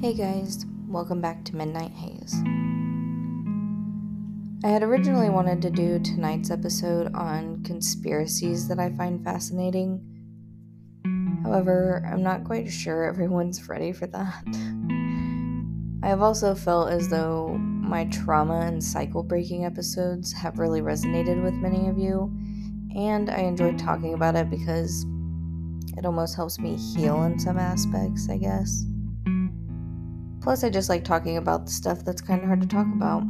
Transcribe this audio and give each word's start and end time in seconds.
Hey 0.00 0.14
guys, 0.14 0.64
welcome 0.88 1.20
back 1.20 1.44
to 1.44 1.56
Midnight 1.56 1.90
Haze. 1.90 2.34
I 4.64 4.68
had 4.68 4.82
originally 4.82 5.28
wanted 5.28 5.60
to 5.60 5.68
do 5.68 5.98
tonight's 5.98 6.50
episode 6.50 7.14
on 7.14 7.62
conspiracies 7.64 8.66
that 8.68 8.78
I 8.78 8.96
find 8.96 9.22
fascinating. 9.22 10.00
However, 11.42 12.02
I'm 12.10 12.22
not 12.22 12.44
quite 12.44 12.72
sure 12.72 13.04
everyone's 13.04 13.68
ready 13.68 13.92
for 13.92 14.06
that. 14.06 14.42
I 16.02 16.08
have 16.08 16.22
also 16.22 16.54
felt 16.54 16.88
as 16.88 17.10
though 17.10 17.58
my 17.58 18.06
trauma 18.06 18.60
and 18.60 18.82
cycle 18.82 19.22
breaking 19.22 19.66
episodes 19.66 20.32
have 20.32 20.58
really 20.58 20.80
resonated 20.80 21.42
with 21.42 21.52
many 21.52 21.88
of 21.88 21.98
you, 21.98 22.34
and 22.96 23.28
I 23.28 23.40
enjoy 23.40 23.76
talking 23.76 24.14
about 24.14 24.34
it 24.34 24.48
because 24.48 25.04
it 25.98 26.06
almost 26.06 26.36
helps 26.36 26.58
me 26.58 26.76
heal 26.76 27.22
in 27.24 27.38
some 27.38 27.58
aspects, 27.58 28.30
I 28.30 28.38
guess. 28.38 28.86
Plus, 30.50 30.64
I 30.64 30.68
just 30.68 30.88
like 30.88 31.04
talking 31.04 31.36
about 31.36 31.68
stuff 31.68 32.04
that's 32.04 32.20
kind 32.20 32.40
of 32.40 32.48
hard 32.48 32.60
to 32.60 32.66
talk 32.66 32.88
about. 32.92 33.22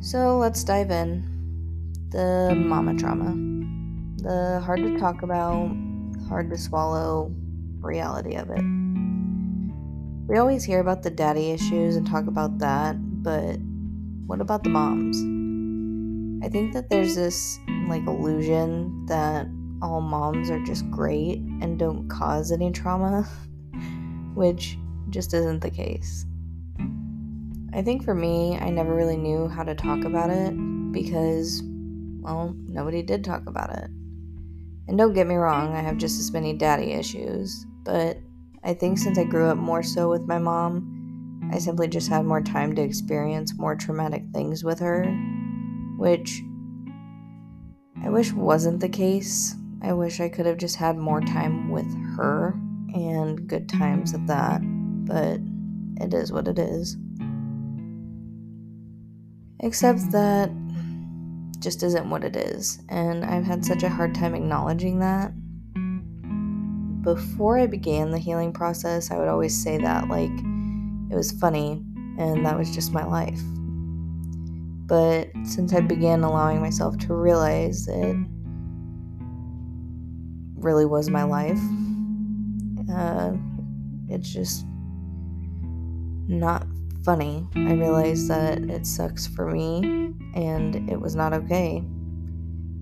So 0.00 0.36
let's 0.36 0.62
dive 0.62 0.90
in. 0.90 1.24
The 2.10 2.54
mama 2.54 2.98
trauma. 2.98 3.32
The 4.18 4.60
hard 4.60 4.80
to 4.80 4.98
talk 4.98 5.22
about, 5.22 5.74
hard 6.28 6.50
to 6.50 6.58
swallow 6.58 7.32
reality 7.80 8.34
of 8.34 8.50
it. 8.50 8.62
We 10.28 10.36
always 10.36 10.64
hear 10.64 10.80
about 10.80 11.02
the 11.02 11.08
daddy 11.08 11.52
issues 11.52 11.96
and 11.96 12.06
talk 12.06 12.26
about 12.26 12.58
that, 12.58 12.96
but 13.22 13.56
what 14.26 14.42
about 14.42 14.64
the 14.64 14.68
moms? 14.68 15.16
I 16.44 16.50
think 16.50 16.74
that 16.74 16.90
there's 16.90 17.14
this 17.14 17.58
like 17.88 18.06
illusion 18.06 19.06
that 19.06 19.46
all 19.80 20.02
moms 20.02 20.50
are 20.50 20.62
just 20.66 20.90
great 20.90 21.38
and 21.62 21.78
don't 21.78 22.06
cause 22.10 22.52
any 22.52 22.70
trauma. 22.70 23.26
which 24.40 24.78
just 25.10 25.34
isn't 25.34 25.60
the 25.60 25.70
case. 25.70 26.24
I 27.74 27.82
think 27.82 28.02
for 28.02 28.14
me, 28.14 28.56
I 28.58 28.70
never 28.70 28.94
really 28.94 29.18
knew 29.18 29.48
how 29.48 29.62
to 29.64 29.74
talk 29.74 30.04
about 30.04 30.30
it 30.30 30.54
because, 30.92 31.62
well, 32.22 32.56
nobody 32.66 33.02
did 33.02 33.22
talk 33.22 33.42
about 33.46 33.68
it. 33.76 33.90
And 34.88 34.96
don't 34.96 35.12
get 35.12 35.26
me 35.26 35.34
wrong, 35.34 35.74
I 35.74 35.82
have 35.82 35.98
just 35.98 36.18
as 36.18 36.32
many 36.32 36.54
daddy 36.54 36.92
issues, 36.92 37.66
but 37.84 38.16
I 38.64 38.72
think 38.72 38.96
since 38.96 39.18
I 39.18 39.24
grew 39.24 39.46
up 39.46 39.58
more 39.58 39.82
so 39.82 40.08
with 40.08 40.22
my 40.22 40.38
mom, 40.38 41.50
I 41.52 41.58
simply 41.58 41.86
just 41.86 42.08
had 42.08 42.24
more 42.24 42.40
time 42.40 42.74
to 42.76 42.82
experience 42.82 43.58
more 43.58 43.76
traumatic 43.76 44.24
things 44.32 44.64
with 44.64 44.80
her, 44.80 45.04
which 45.98 46.40
I 48.02 48.08
wish 48.08 48.32
wasn't 48.32 48.80
the 48.80 48.88
case. 48.88 49.54
I 49.82 49.92
wish 49.92 50.18
I 50.18 50.30
could 50.30 50.46
have 50.46 50.56
just 50.56 50.76
had 50.76 50.96
more 50.96 51.20
time 51.20 51.70
with 51.70 51.94
her 52.16 52.58
and 52.94 53.46
good 53.46 53.68
times 53.68 54.14
at 54.14 54.26
that, 54.26 54.60
but 55.06 55.40
it 56.04 56.14
is 56.14 56.32
what 56.32 56.48
it 56.48 56.58
is. 56.58 56.96
Except 59.60 60.10
that 60.12 60.50
just 61.58 61.82
isn't 61.82 62.08
what 62.08 62.24
it 62.24 62.36
is, 62.36 62.80
and 62.88 63.24
I've 63.24 63.44
had 63.44 63.64
such 63.64 63.82
a 63.82 63.88
hard 63.88 64.14
time 64.14 64.34
acknowledging 64.34 64.98
that. 65.00 65.32
Before 67.02 67.58
I 67.58 67.66
began 67.66 68.10
the 68.10 68.18
healing 68.18 68.52
process, 68.52 69.10
I 69.10 69.18
would 69.18 69.28
always 69.28 69.56
say 69.56 69.78
that 69.78 70.08
like 70.08 70.30
it 71.10 71.16
was 71.16 71.32
funny 71.32 71.82
and 72.18 72.44
that 72.44 72.58
was 72.58 72.74
just 72.74 72.92
my 72.92 73.04
life. 73.04 73.40
But 74.86 75.30
since 75.44 75.72
I 75.72 75.80
began 75.80 76.24
allowing 76.24 76.60
myself 76.60 76.98
to 76.98 77.14
realize 77.14 77.88
it 77.88 78.16
really 80.56 80.84
was 80.84 81.08
my 81.08 81.22
life, 81.22 81.60
uh, 82.90 83.32
it's 84.08 84.32
just 84.32 84.66
not 86.28 86.66
funny. 87.04 87.46
I 87.56 87.72
realized 87.72 88.28
that 88.28 88.58
it 88.58 88.86
sucks 88.86 89.26
for 89.26 89.50
me 89.50 90.12
and 90.34 90.88
it 90.90 91.00
was 91.00 91.14
not 91.14 91.32
okay. 91.32 91.78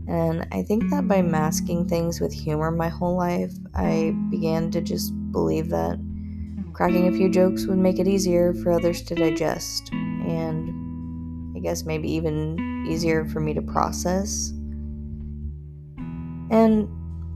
And 0.08 0.46
I 0.52 0.62
think 0.62 0.90
that 0.90 1.06
by 1.06 1.22
masking 1.22 1.86
things 1.86 2.20
with 2.20 2.32
humor 2.32 2.70
my 2.70 2.88
whole 2.88 3.16
life, 3.16 3.52
I 3.74 4.14
began 4.30 4.70
to 4.70 4.80
just 4.80 5.12
believe 5.32 5.68
that 5.68 5.98
cracking 6.72 7.08
a 7.08 7.12
few 7.12 7.30
jokes 7.30 7.66
would 7.66 7.78
make 7.78 7.98
it 7.98 8.08
easier 8.08 8.54
for 8.54 8.72
others 8.72 9.02
to 9.02 9.14
digest. 9.14 9.92
And 9.92 11.56
I 11.56 11.60
guess 11.60 11.84
maybe 11.84 12.10
even 12.10 12.86
easier 12.88 13.26
for 13.26 13.40
me 13.40 13.52
to 13.54 13.62
process. 13.62 14.50
And 16.50 16.88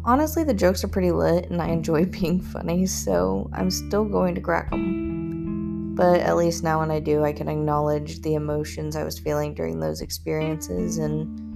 honestly, 0.04 0.44
the 0.44 0.54
jokes 0.54 0.84
are 0.84 0.88
pretty 0.88 1.12
lit 1.12 1.50
and 1.50 1.60
I 1.60 1.68
enjoy 1.68 2.04
being 2.20 2.40
funny, 2.40 2.86
so 2.86 3.50
I'm 3.52 3.70
still 3.70 4.04
going 4.04 4.34
to 4.34 4.40
crack 4.40 4.70
them. 4.70 5.94
But 5.94 6.20
at 6.20 6.36
least 6.36 6.62
now, 6.62 6.80
when 6.80 6.90
I 6.90 7.00
do, 7.00 7.22
I 7.22 7.32
can 7.32 7.48
acknowledge 7.48 8.22
the 8.22 8.34
emotions 8.34 8.96
I 8.96 9.04
was 9.04 9.18
feeling 9.18 9.52
during 9.54 9.78
those 9.78 10.00
experiences 10.00 10.98
and 10.98 11.52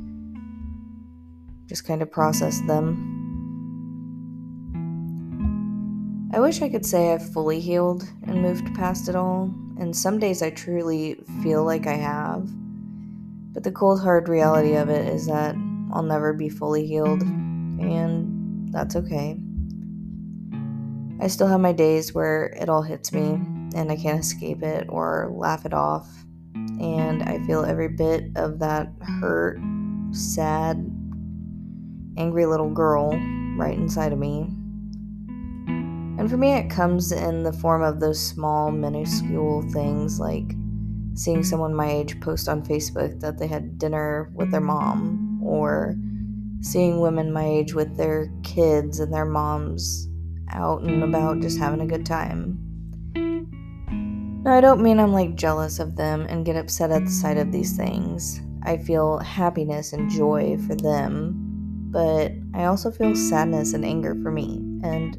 just 1.66 1.86
kind 1.86 2.02
of 2.02 2.10
process 2.10 2.60
them. 2.66 3.12
I 6.34 6.40
wish 6.40 6.60
I 6.60 6.68
could 6.68 6.84
say 6.84 7.14
I've 7.14 7.32
fully 7.32 7.60
healed 7.60 8.06
and 8.24 8.42
moved 8.42 8.74
past 8.74 9.08
it 9.08 9.16
all, 9.16 9.44
and 9.78 9.96
some 9.96 10.18
days 10.18 10.42
I 10.42 10.50
truly 10.50 11.14
feel 11.42 11.64
like 11.64 11.86
I 11.86 11.94
have. 11.94 12.46
But 13.54 13.64
the 13.64 13.72
cold 13.72 14.02
hard 14.02 14.28
reality 14.28 14.74
of 14.74 14.90
it 14.90 15.08
is 15.08 15.26
that 15.28 15.56
I'll 15.92 16.02
never 16.02 16.34
be 16.34 16.50
fully 16.50 16.86
healed, 16.86 17.22
and 17.22 18.25
that's 18.76 18.94
okay. 18.94 19.38
I 21.18 21.28
still 21.28 21.46
have 21.46 21.60
my 21.60 21.72
days 21.72 22.12
where 22.12 22.54
it 22.60 22.68
all 22.68 22.82
hits 22.82 23.10
me 23.10 23.40
and 23.74 23.90
I 23.90 23.96
can't 23.96 24.20
escape 24.20 24.62
it 24.62 24.86
or 24.90 25.32
laugh 25.34 25.64
it 25.64 25.72
off. 25.72 26.06
And 26.54 27.22
I 27.22 27.42
feel 27.46 27.64
every 27.64 27.88
bit 27.88 28.24
of 28.36 28.58
that 28.58 28.92
hurt, 29.18 29.58
sad, 30.10 30.76
angry 32.18 32.44
little 32.44 32.68
girl 32.68 33.18
right 33.56 33.76
inside 33.76 34.12
of 34.12 34.18
me. 34.18 34.42
And 36.18 36.30
for 36.30 36.36
me, 36.36 36.52
it 36.52 36.68
comes 36.68 37.12
in 37.12 37.44
the 37.44 37.54
form 37.54 37.82
of 37.82 38.00
those 38.00 38.20
small, 38.20 38.70
minuscule 38.70 39.62
things 39.70 40.20
like 40.20 40.52
seeing 41.14 41.42
someone 41.42 41.74
my 41.74 41.90
age 41.90 42.20
post 42.20 42.46
on 42.46 42.62
Facebook 42.62 43.20
that 43.20 43.38
they 43.38 43.46
had 43.46 43.78
dinner 43.78 44.30
with 44.34 44.50
their 44.50 44.60
mom, 44.60 45.40
or 45.42 45.94
seeing 46.60 47.00
women 47.00 47.32
my 47.32 47.44
age 47.44 47.74
with 47.74 47.96
their 47.96 48.30
kids 48.42 49.00
and 49.00 49.12
their 49.12 49.24
moms 49.24 50.08
out 50.50 50.82
and 50.82 51.02
about 51.02 51.40
just 51.40 51.58
having 51.58 51.80
a 51.80 51.86
good 51.86 52.06
time. 52.06 52.58
Now, 54.44 54.54
I 54.54 54.60
don't 54.60 54.82
mean 54.82 55.00
I'm 55.00 55.12
like 55.12 55.34
jealous 55.34 55.80
of 55.80 55.96
them 55.96 56.26
and 56.28 56.46
get 56.46 56.56
upset 56.56 56.90
at 56.90 57.04
the 57.04 57.10
sight 57.10 57.36
of 57.36 57.50
these 57.50 57.76
things. 57.76 58.40
I 58.62 58.78
feel 58.78 59.18
happiness 59.18 59.92
and 59.92 60.10
joy 60.10 60.56
for 60.66 60.76
them, 60.76 61.34
but 61.90 62.32
I 62.54 62.64
also 62.64 62.90
feel 62.90 63.14
sadness 63.16 63.74
and 63.74 63.84
anger 63.84 64.14
for 64.22 64.30
me, 64.30 64.62
and 64.82 65.18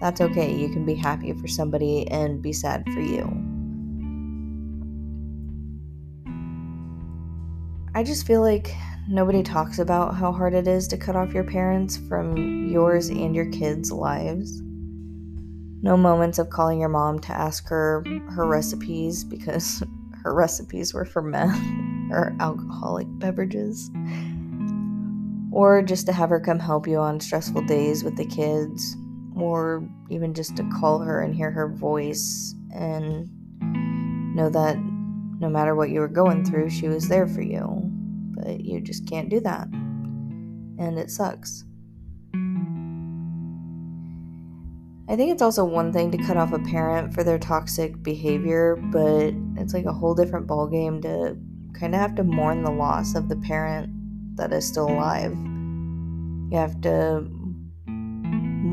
that's 0.00 0.20
okay. 0.20 0.54
You 0.54 0.68
can 0.70 0.84
be 0.84 0.94
happy 0.94 1.32
for 1.32 1.48
somebody 1.48 2.06
and 2.08 2.42
be 2.42 2.52
sad 2.52 2.84
for 2.92 3.00
you. 3.00 3.49
I 7.92 8.04
just 8.04 8.24
feel 8.24 8.40
like 8.40 8.72
nobody 9.08 9.42
talks 9.42 9.80
about 9.80 10.14
how 10.14 10.30
hard 10.30 10.54
it 10.54 10.68
is 10.68 10.86
to 10.88 10.96
cut 10.96 11.16
off 11.16 11.34
your 11.34 11.44
parents 11.44 11.96
from 11.96 12.68
yours 12.68 13.08
and 13.08 13.34
your 13.34 13.50
kids' 13.50 13.90
lives. 13.90 14.62
No 15.82 15.96
moments 15.96 16.38
of 16.38 16.50
calling 16.50 16.78
your 16.78 16.88
mom 16.88 17.18
to 17.20 17.32
ask 17.32 17.66
her 17.68 18.04
her 18.28 18.46
recipes 18.46 19.24
because 19.24 19.82
her 20.22 20.32
recipes 20.32 20.94
were 20.94 21.04
for 21.04 21.20
meth 21.20 21.60
or 22.10 22.36
alcoholic 22.38 23.06
beverages. 23.18 23.90
Or 25.50 25.82
just 25.82 26.06
to 26.06 26.12
have 26.12 26.30
her 26.30 26.38
come 26.38 26.60
help 26.60 26.86
you 26.86 26.98
on 26.98 27.18
stressful 27.18 27.62
days 27.62 28.04
with 28.04 28.16
the 28.16 28.24
kids, 28.24 28.96
or 29.34 29.88
even 30.08 30.32
just 30.32 30.56
to 30.58 30.70
call 30.78 31.00
her 31.00 31.22
and 31.22 31.34
hear 31.34 31.50
her 31.50 31.68
voice 31.68 32.54
and 32.72 33.28
know 34.36 34.48
that 34.48 34.76
no 35.40 35.48
matter 35.48 35.74
what 35.74 35.90
you 35.90 36.00
were 36.00 36.08
going 36.08 36.44
through, 36.44 36.70
she 36.70 36.88
was 36.88 37.08
there 37.08 37.26
for 37.26 37.42
you 37.42 37.90
but 38.42 38.60
you 38.60 38.80
just 38.80 39.06
can't 39.06 39.28
do 39.28 39.40
that. 39.40 39.66
And 39.68 40.98
it 40.98 41.10
sucks. 41.10 41.64
I 45.08 45.16
think 45.16 45.32
it's 45.32 45.42
also 45.42 45.64
one 45.64 45.92
thing 45.92 46.10
to 46.12 46.18
cut 46.18 46.36
off 46.36 46.52
a 46.52 46.58
parent 46.60 47.12
for 47.12 47.24
their 47.24 47.38
toxic 47.38 48.00
behavior, 48.02 48.76
but 48.76 49.34
it's 49.56 49.74
like 49.74 49.86
a 49.86 49.92
whole 49.92 50.14
different 50.14 50.46
ballgame 50.46 51.02
to 51.02 51.36
kind 51.78 51.94
of 51.94 52.00
have 52.00 52.14
to 52.14 52.24
mourn 52.24 52.62
the 52.62 52.70
loss 52.70 53.14
of 53.14 53.28
the 53.28 53.36
parent 53.36 53.90
that 54.36 54.52
is 54.52 54.66
still 54.66 54.88
alive. 54.88 55.32
You 55.32 56.56
have 56.56 56.80
to, 56.82 57.28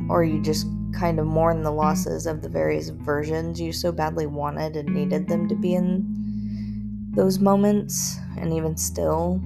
or 0.10 0.24
you 0.24 0.42
just 0.42 0.68
kind 0.94 1.20
of 1.20 1.26
mourn 1.26 1.64
the 1.64 1.72
losses 1.72 2.28
of 2.28 2.42
the 2.42 2.50
various 2.50 2.90
versions 2.90 3.60
you 3.60 3.74
so 3.74 3.92
badly 3.92 4.28
wanted 4.28 4.76
and 4.76 4.94
needed 4.94 5.28
them 5.28 5.48
to 5.48 5.56
be 5.56 5.74
in 5.74 6.27
those 7.18 7.40
moments, 7.40 8.18
and 8.38 8.54
even 8.54 8.78
still 8.78 9.42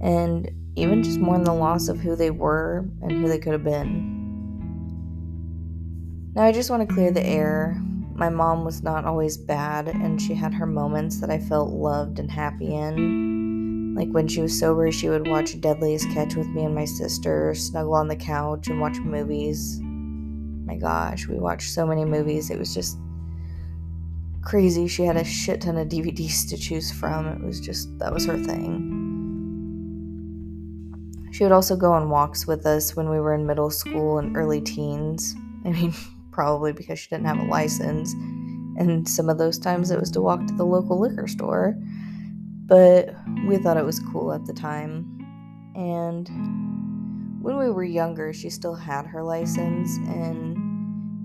and 0.00 0.50
even 0.76 1.02
just 1.02 1.18
mourn 1.18 1.44
the 1.44 1.52
loss 1.52 1.88
of 1.88 1.98
who 1.98 2.14
they 2.16 2.30
were 2.30 2.84
and 3.02 3.12
who 3.12 3.28
they 3.28 3.38
could 3.38 3.52
have 3.52 3.64
been. 3.64 4.12
Now, 6.34 6.42
I 6.42 6.52
just 6.52 6.70
want 6.70 6.86
to 6.86 6.94
clear 6.94 7.10
the 7.10 7.24
air. 7.24 7.80
My 8.14 8.28
mom 8.28 8.64
was 8.64 8.82
not 8.82 9.04
always 9.04 9.36
bad, 9.36 9.88
and 9.88 10.20
she 10.20 10.34
had 10.34 10.52
her 10.52 10.66
moments 10.66 11.20
that 11.20 11.30
I 11.30 11.38
felt 11.38 11.70
loved 11.70 12.18
and 12.18 12.30
happy 12.30 12.74
in. 12.74 13.94
Like 13.96 14.08
when 14.08 14.26
she 14.26 14.40
was 14.40 14.58
sober, 14.58 14.90
she 14.90 15.08
would 15.08 15.28
watch 15.28 15.60
Deadliest 15.60 16.10
Catch 16.10 16.34
with 16.34 16.48
me 16.48 16.64
and 16.64 16.74
my 16.74 16.84
sister, 16.84 17.54
snuggle 17.54 17.94
on 17.94 18.08
the 18.08 18.16
couch, 18.16 18.68
and 18.68 18.80
watch 18.80 18.98
movies. 18.98 19.80
My 20.66 20.76
gosh, 20.76 21.28
we 21.28 21.38
watched 21.38 21.70
so 21.70 21.86
many 21.86 22.04
movies. 22.04 22.50
It 22.50 22.58
was 22.58 22.74
just 22.74 22.98
crazy. 24.44 24.86
She 24.86 25.04
had 25.04 25.16
a 25.16 25.24
shit 25.24 25.62
ton 25.62 25.76
of 25.76 25.88
DVDs 25.88 26.48
to 26.50 26.56
choose 26.56 26.92
from. 26.92 27.26
It 27.26 27.42
was 27.42 27.60
just, 27.60 27.98
that 27.98 28.12
was 28.12 28.26
her 28.26 28.38
thing. 28.38 29.00
She 31.32 31.42
would 31.42 31.52
also 31.52 31.76
go 31.76 31.92
on 31.92 32.10
walks 32.10 32.46
with 32.46 32.64
us 32.64 32.94
when 32.94 33.08
we 33.08 33.18
were 33.18 33.34
in 33.34 33.46
middle 33.46 33.70
school 33.70 34.18
and 34.18 34.36
early 34.36 34.60
teens. 34.60 35.34
I 35.64 35.72
mean, 35.72 35.92
probably 36.30 36.72
because 36.72 36.98
she 36.98 37.08
didn't 37.08 37.26
have 37.26 37.40
a 37.40 37.44
license. 37.44 38.12
And 38.76 39.08
some 39.08 39.28
of 39.28 39.38
those 39.38 39.58
times 39.58 39.90
it 39.90 39.98
was 39.98 40.10
to 40.12 40.20
walk 40.20 40.46
to 40.46 40.54
the 40.54 40.64
local 40.64 41.00
liquor 41.00 41.26
store. 41.26 41.76
But 42.66 43.14
we 43.46 43.56
thought 43.56 43.76
it 43.76 43.84
was 43.84 43.98
cool 43.98 44.32
at 44.32 44.46
the 44.46 44.52
time. 44.52 45.10
And 45.74 46.28
when 47.42 47.58
we 47.58 47.68
were 47.70 47.84
younger, 47.84 48.32
she 48.32 48.48
still 48.48 48.74
had 48.74 49.06
her 49.06 49.22
license 49.22 49.96
and 50.08 50.63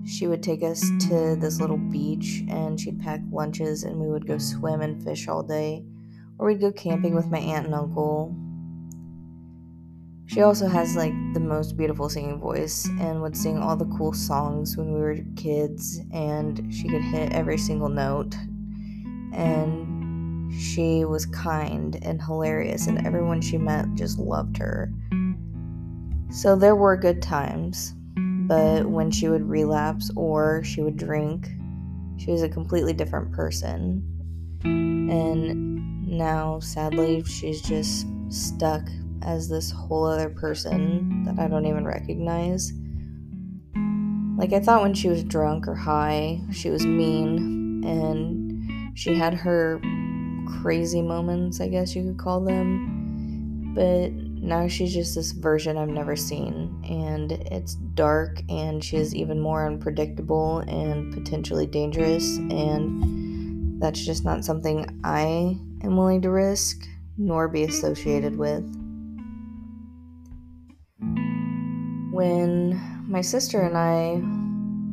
she 0.06 0.26
would 0.26 0.42
take 0.42 0.62
us 0.62 0.80
to 1.08 1.36
this 1.36 1.60
little 1.60 1.78
beach 1.78 2.42
and 2.48 2.80
she'd 2.80 3.00
pack 3.00 3.20
lunches 3.30 3.84
and 3.84 3.98
we 3.98 4.08
would 4.08 4.26
go 4.26 4.38
swim 4.38 4.80
and 4.80 5.02
fish 5.02 5.28
all 5.28 5.42
day. 5.42 5.84
Or 6.38 6.46
we'd 6.46 6.60
go 6.60 6.72
camping 6.72 7.14
with 7.14 7.26
my 7.26 7.38
aunt 7.38 7.66
and 7.66 7.74
uncle 7.74 8.34
she 10.32 10.42
also 10.42 10.68
has 10.68 10.94
like 10.94 11.12
the 11.34 11.40
most 11.40 11.76
beautiful 11.76 12.08
singing 12.08 12.38
voice 12.38 12.88
and 13.00 13.20
would 13.20 13.36
sing 13.36 13.58
all 13.58 13.74
the 13.76 13.92
cool 13.96 14.12
songs 14.12 14.76
when 14.76 14.92
we 14.92 15.00
were 15.00 15.16
kids 15.34 16.00
and 16.12 16.72
she 16.72 16.88
could 16.88 17.02
hit 17.02 17.32
every 17.32 17.58
single 17.58 17.88
note 17.88 18.36
and 19.34 20.52
she 20.54 21.04
was 21.04 21.26
kind 21.26 21.98
and 22.02 22.22
hilarious 22.22 22.86
and 22.86 23.04
everyone 23.04 23.40
she 23.40 23.58
met 23.58 23.92
just 23.96 24.20
loved 24.20 24.56
her. 24.56 24.92
So 26.30 26.54
there 26.54 26.76
were 26.76 26.96
good 26.96 27.20
times, 27.20 27.96
but 28.50 28.84
when 28.84 29.12
she 29.12 29.28
would 29.28 29.48
relapse 29.48 30.10
or 30.16 30.64
she 30.64 30.82
would 30.82 30.96
drink, 30.96 31.48
she 32.18 32.32
was 32.32 32.42
a 32.42 32.48
completely 32.48 32.92
different 32.92 33.30
person. 33.30 34.02
And 34.64 36.04
now 36.04 36.58
sadly 36.58 37.22
she's 37.22 37.62
just 37.62 38.08
stuck 38.28 38.82
as 39.22 39.48
this 39.48 39.70
whole 39.70 40.04
other 40.04 40.28
person 40.28 41.22
that 41.22 41.38
I 41.38 41.46
don't 41.46 41.64
even 41.64 41.84
recognize. 41.84 42.72
Like, 44.36 44.52
I 44.52 44.58
thought 44.58 44.82
when 44.82 44.94
she 44.94 45.08
was 45.08 45.22
drunk 45.22 45.68
or 45.68 45.76
high, 45.76 46.40
she 46.50 46.70
was 46.70 46.84
mean, 46.84 47.84
and 47.86 48.98
she 48.98 49.14
had 49.14 49.32
her 49.32 49.80
crazy 50.60 51.02
moments, 51.02 51.60
I 51.60 51.68
guess 51.68 51.94
you 51.94 52.02
could 52.02 52.18
call 52.18 52.40
them. 52.40 53.74
But 53.76 54.10
now 54.40 54.68
she's 54.68 54.92
just 54.94 55.14
this 55.14 55.32
version 55.32 55.76
I've 55.76 55.88
never 55.88 56.16
seen, 56.16 56.82
and 56.88 57.32
it's 57.32 57.74
dark, 57.74 58.42
and 58.48 58.82
she 58.82 58.96
is 58.96 59.14
even 59.14 59.38
more 59.40 59.66
unpredictable 59.66 60.58
and 60.60 61.12
potentially 61.12 61.66
dangerous, 61.66 62.38
and 62.38 63.80
that's 63.80 64.04
just 64.04 64.24
not 64.24 64.44
something 64.44 65.00
I 65.04 65.58
am 65.82 65.96
willing 65.96 66.22
to 66.22 66.30
risk 66.30 66.86
nor 67.16 67.48
be 67.48 67.64
associated 67.64 68.36
with. 68.36 68.64
when 72.20 72.78
my 73.08 73.22
sister 73.22 73.62
and 73.62 73.78
I 73.78 74.20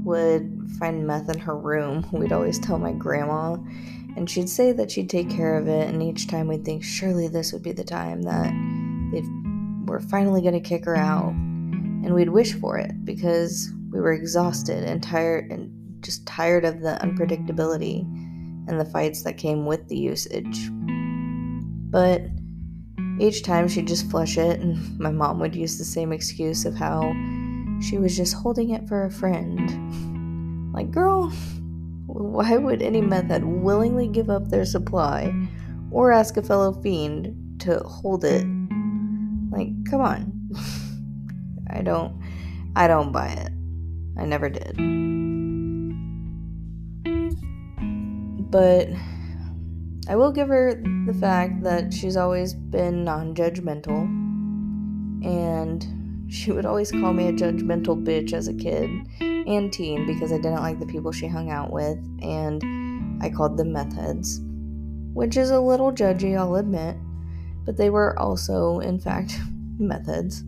would 0.05 0.71
find 0.79 1.05
meth 1.05 1.27
in 1.27 1.39
her 1.39 1.57
room, 1.57 2.07
we'd 2.13 2.31
always 2.31 2.57
tell 2.57 2.79
my 2.79 2.93
grandma, 2.93 3.55
and 4.15 4.29
she'd 4.29 4.47
say 4.47 4.71
that 4.71 4.89
she'd 4.89 5.09
take 5.09 5.29
care 5.29 5.57
of 5.57 5.67
it. 5.67 5.89
And 5.89 6.01
each 6.01 6.27
time 6.27 6.47
we'd 6.47 6.63
think, 6.63 6.85
surely 6.85 7.27
this 7.27 7.51
would 7.51 7.63
be 7.63 7.73
the 7.73 7.83
time 7.83 8.21
that 8.21 8.53
they 9.11 9.23
were 9.85 9.99
finally 9.99 10.41
going 10.41 10.53
to 10.53 10.59
kick 10.59 10.85
her 10.85 10.95
out. 10.95 11.31
And 11.31 12.13
we'd 12.13 12.29
wish 12.29 12.53
for 12.53 12.77
it 12.77 13.03
because 13.03 13.69
we 13.91 13.99
were 13.99 14.13
exhausted 14.13 14.83
and 14.83 15.01
tired 15.01 15.51
and 15.51 15.71
just 16.01 16.25
tired 16.25 16.65
of 16.65 16.81
the 16.81 16.97
unpredictability 17.01 18.01
and 18.67 18.79
the 18.79 18.85
fights 18.85 19.23
that 19.23 19.37
came 19.37 19.65
with 19.65 19.87
the 19.87 19.97
usage. 19.97 20.69
But 21.89 22.21
each 23.19 23.43
time 23.43 23.67
she'd 23.67 23.87
just 23.87 24.09
flush 24.09 24.37
it, 24.37 24.59
and 24.59 24.99
my 24.99 25.11
mom 25.11 25.39
would 25.39 25.55
use 25.55 25.77
the 25.77 25.85
same 25.85 26.11
excuse 26.11 26.65
of 26.65 26.75
how 26.75 27.13
she 27.81 27.97
was 27.97 28.15
just 28.15 28.33
holding 28.33 28.71
it 28.71 28.87
for 28.87 29.05
a 29.05 29.11
friend. 29.11 30.13
Like, 30.73 30.91
girl, 30.91 31.29
why 32.05 32.55
would 32.55 32.83
any 32.83 33.01
method 33.01 33.43
willingly 33.43 34.07
give 34.07 34.29
up 34.29 34.49
their 34.49 34.65
supply 34.65 35.33
or 35.89 36.11
ask 36.11 36.37
a 36.37 36.43
fellow 36.43 36.71
fiend 36.83 37.61
to 37.61 37.79
hold 37.79 38.23
it? 38.23 38.45
Like, 39.57 39.89
come 39.89 40.01
on. 40.01 40.31
I 41.67 41.81
don't 41.81 42.21
I 42.75 42.87
don't 42.87 43.11
buy 43.11 43.29
it. 43.29 43.51
I 44.15 44.25
never 44.25 44.49
did. 44.49 44.77
But 48.51 48.89
I 50.07 50.15
will 50.15 50.31
give 50.31 50.47
her 50.49 50.75
the 51.07 51.13
fact 51.19 51.63
that 51.63 51.91
she's 51.91 52.15
always 52.15 52.53
been 52.53 53.03
non 53.03 53.33
judgmental, 53.33 54.03
and 55.25 56.31
she 56.31 56.51
would 56.51 56.67
always 56.67 56.91
call 56.91 57.13
me 57.13 57.27
a 57.27 57.33
judgmental 57.33 58.01
bitch 58.01 58.33
as 58.33 58.47
a 58.47 58.53
kid 58.53 58.91
and 59.19 59.73
teen 59.73 60.05
because 60.05 60.31
I 60.31 60.37
didn't 60.37 60.61
like 60.61 60.79
the 60.79 60.85
people 60.85 61.11
she 61.11 61.27
hung 61.27 61.49
out 61.49 61.73
with, 61.73 61.97
and 62.21 62.61
I 63.23 63.31
called 63.31 63.57
them 63.57 63.73
meth 63.73 63.95
heads, 63.95 64.39
which 65.13 65.35
is 65.35 65.49
a 65.49 65.59
little 65.59 65.91
judgy, 65.91 66.37
I'll 66.37 66.55
admit, 66.57 66.95
but 67.67 67.77
they 67.77 67.91
were 67.91 68.17
also, 68.17 68.79
in 68.79 68.99
fact, 68.99 69.37
methods. 69.77 70.43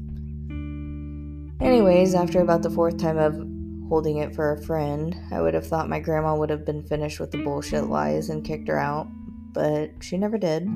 Anyways, 1.61 2.15
after 2.15 2.41
about 2.41 2.63
the 2.63 2.71
fourth 2.71 2.97
time 2.97 3.19
of 3.19 3.35
holding 3.89 4.17
it 4.17 4.33
for 4.33 4.53
a 4.53 4.63
friend, 4.63 5.15
I 5.31 5.41
would 5.41 5.53
have 5.53 5.67
thought 5.67 5.87
my 5.87 5.99
grandma 5.99 6.35
would 6.35 6.49
have 6.49 6.65
been 6.65 6.81
finished 6.81 7.19
with 7.19 7.29
the 7.29 7.43
bullshit 7.43 7.85
lies 7.85 8.29
and 8.29 8.43
kicked 8.43 8.67
her 8.67 8.79
out 8.79 9.07
but 9.53 9.91
she 9.99 10.17
never 10.17 10.37
did. 10.37 10.67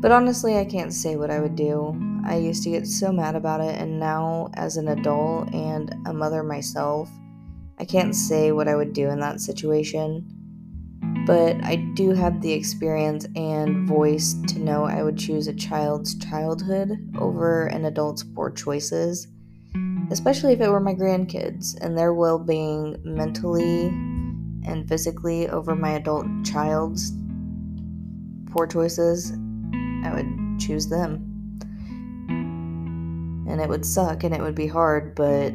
But 0.00 0.12
honestly, 0.12 0.58
I 0.58 0.64
can't 0.64 0.92
say 0.92 1.16
what 1.16 1.30
I 1.30 1.40
would 1.40 1.56
do. 1.56 1.98
I 2.24 2.36
used 2.36 2.62
to 2.64 2.70
get 2.70 2.86
so 2.86 3.12
mad 3.12 3.36
about 3.36 3.60
it, 3.60 3.80
and 3.80 3.98
now, 3.98 4.50
as 4.54 4.76
an 4.76 4.88
adult 4.88 5.52
and 5.52 5.94
a 6.06 6.12
mother 6.12 6.42
myself, 6.42 7.08
I 7.78 7.84
can't 7.84 8.14
say 8.14 8.52
what 8.52 8.68
I 8.68 8.76
would 8.76 8.92
do 8.92 9.08
in 9.08 9.20
that 9.20 9.40
situation. 9.40 10.26
But 11.26 11.62
I 11.62 11.76
do 11.94 12.10
have 12.14 12.40
the 12.40 12.52
experience 12.52 13.26
and 13.36 13.86
voice 13.86 14.34
to 14.48 14.58
know 14.58 14.84
I 14.84 15.04
would 15.04 15.16
choose 15.16 15.46
a 15.46 15.54
child's 15.54 16.16
childhood 16.16 16.98
over 17.16 17.66
an 17.66 17.84
adult's 17.84 18.24
poor 18.24 18.50
choices, 18.50 19.28
especially 20.10 20.54
if 20.54 20.60
it 20.60 20.68
were 20.68 20.80
my 20.80 20.94
grandkids 20.94 21.76
and 21.80 21.96
their 21.96 22.12
well 22.12 22.40
being 22.40 22.96
mentally 23.04 23.86
and 24.66 24.88
physically 24.88 25.48
over 25.48 25.76
my 25.76 25.90
adult 25.90 26.26
child's 26.44 27.12
poor 28.50 28.66
choices, 28.66 29.32
I 30.04 30.12
would 30.12 30.60
choose 30.60 30.88
them. 30.88 31.28
And 33.48 33.60
it 33.60 33.68
would 33.68 33.86
suck 33.86 34.24
and 34.24 34.34
it 34.34 34.40
would 34.40 34.54
be 34.54 34.66
hard, 34.66 35.14
but 35.14 35.52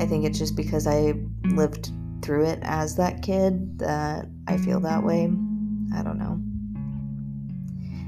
I 0.00 0.06
think 0.06 0.24
it's 0.24 0.38
just 0.38 0.54
because 0.54 0.86
I 0.86 1.14
lived 1.44 1.90
through 2.22 2.46
it 2.46 2.58
as 2.62 2.96
that 2.96 3.22
kid 3.22 3.78
that 3.78 4.26
I 4.46 4.56
feel 4.58 4.80
that 4.80 5.04
way. 5.04 5.24
I 5.94 6.02
don't 6.02 6.18
know. 6.18 6.40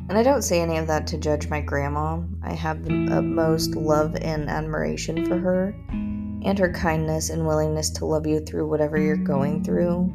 And 0.08 0.18
I 0.18 0.22
don't 0.22 0.42
say 0.42 0.60
any 0.60 0.76
of 0.76 0.88
that 0.88 1.06
to 1.08 1.18
judge 1.18 1.48
my 1.48 1.60
grandma. 1.60 2.20
I 2.42 2.52
have 2.52 2.84
the 2.84 3.08
utmost 3.10 3.74
love 3.76 4.14
and 4.16 4.50
admiration 4.50 5.24
for 5.26 5.38
her 5.38 5.74
and 5.90 6.58
her 6.58 6.72
kindness 6.72 7.30
and 7.30 7.46
willingness 7.46 7.90
to 7.90 8.04
love 8.04 8.26
you 8.26 8.40
through 8.40 8.68
whatever 8.68 8.98
you're 8.98 9.16
going 9.16 9.64
through. 9.64 10.12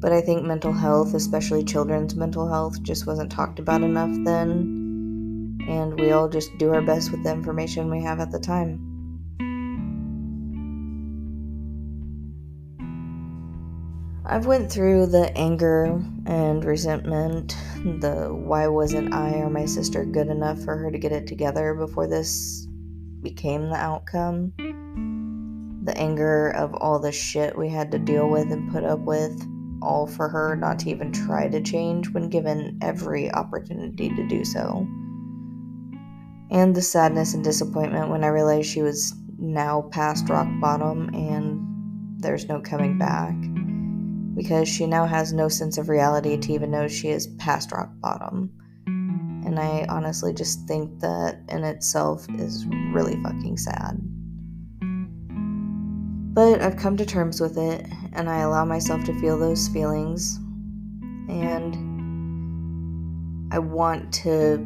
But 0.00 0.12
I 0.12 0.20
think 0.20 0.44
mental 0.44 0.72
health, 0.72 1.14
especially 1.14 1.64
children's 1.64 2.14
mental 2.14 2.46
health, 2.46 2.80
just 2.82 3.06
wasn't 3.06 3.32
talked 3.32 3.58
about 3.58 3.82
enough 3.82 4.16
then. 4.24 5.58
And 5.66 5.98
we 5.98 6.12
all 6.12 6.28
just 6.28 6.56
do 6.58 6.72
our 6.72 6.82
best 6.82 7.10
with 7.10 7.24
the 7.24 7.32
information 7.32 7.90
we 7.90 8.02
have 8.02 8.20
at 8.20 8.30
the 8.30 8.38
time. 8.38 8.87
I've 14.30 14.44
went 14.44 14.70
through 14.70 15.06
the 15.06 15.34
anger 15.38 16.02
and 16.26 16.62
resentment, 16.62 17.56
the 17.82 18.28
why 18.30 18.66
wasn't 18.66 19.14
I 19.14 19.36
or 19.36 19.48
my 19.48 19.64
sister 19.64 20.04
good 20.04 20.28
enough 20.28 20.62
for 20.62 20.76
her 20.76 20.90
to 20.90 20.98
get 20.98 21.12
it 21.12 21.26
together 21.26 21.72
before 21.72 22.06
this 22.06 22.66
became 23.22 23.70
the 23.70 23.76
outcome. 23.76 24.52
The 25.84 25.96
anger 25.96 26.50
of 26.50 26.74
all 26.74 26.98
the 26.98 27.10
shit 27.10 27.56
we 27.56 27.70
had 27.70 27.90
to 27.92 27.98
deal 27.98 28.28
with 28.28 28.52
and 28.52 28.70
put 28.70 28.84
up 28.84 28.98
with 28.98 29.42
all 29.80 30.06
for 30.06 30.28
her 30.28 30.54
not 30.54 30.80
to 30.80 30.90
even 30.90 31.10
try 31.10 31.48
to 31.48 31.62
change 31.62 32.10
when 32.10 32.28
given 32.28 32.78
every 32.82 33.32
opportunity 33.32 34.10
to 34.10 34.28
do 34.28 34.44
so. 34.44 34.86
And 36.50 36.74
the 36.74 36.82
sadness 36.82 37.32
and 37.32 37.42
disappointment 37.42 38.10
when 38.10 38.24
I 38.24 38.28
realized 38.28 38.68
she 38.68 38.82
was 38.82 39.14
now 39.38 39.88
past 39.90 40.28
rock 40.28 40.48
bottom 40.60 41.08
and 41.14 41.64
there's 42.20 42.46
no 42.46 42.60
coming 42.60 42.98
back 42.98 43.34
because 44.38 44.68
she 44.68 44.86
now 44.86 45.04
has 45.04 45.32
no 45.32 45.48
sense 45.48 45.78
of 45.78 45.88
reality 45.88 46.36
to 46.36 46.52
even 46.52 46.70
know 46.70 46.86
she 46.86 47.08
is 47.08 47.26
past 47.26 47.72
rock 47.72 47.90
bottom. 47.96 48.52
And 48.86 49.58
I 49.58 49.84
honestly 49.88 50.32
just 50.32 50.60
think 50.68 51.00
that 51.00 51.40
in 51.48 51.64
itself 51.64 52.24
is 52.38 52.64
really 52.92 53.20
fucking 53.20 53.58
sad. 53.58 53.98
But 56.34 56.62
I've 56.62 56.76
come 56.76 56.96
to 56.98 57.04
terms 57.04 57.40
with 57.40 57.58
it 57.58 57.84
and 58.12 58.30
I 58.30 58.42
allow 58.42 58.64
myself 58.64 59.02
to 59.06 59.20
feel 59.20 59.36
those 59.36 59.66
feelings. 59.66 60.36
And 61.28 61.74
I 63.52 63.58
want 63.58 64.14
to 64.22 64.58